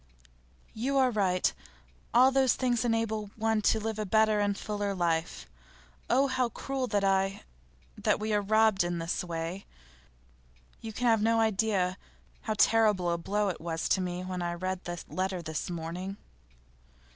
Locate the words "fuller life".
4.57-5.45